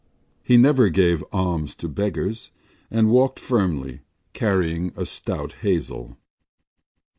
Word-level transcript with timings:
He 0.41 0.57
never 0.57 0.89
gave 0.89 1.23
alms 1.31 1.75
to 1.75 1.87
beggars 1.87 2.49
and 2.89 3.11
walked 3.11 3.39
firmly, 3.39 4.01
carrying 4.33 4.91
a 4.97 5.05
stout 5.05 5.53
hazel. 5.61 6.17